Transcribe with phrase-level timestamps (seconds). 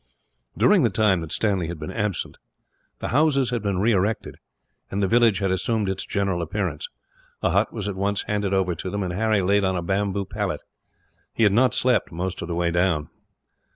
[0.57, 2.37] During the time that Stanley had been absent,
[2.97, 4.37] the houses had been re erected,
[4.89, 6.89] and the village had assumed its general appearance.
[7.43, 10.25] A hut was at once handed over to them, and Harry laid on a bamboo
[10.25, 10.63] pallet.
[11.35, 13.09] He had not slept, most of the way down.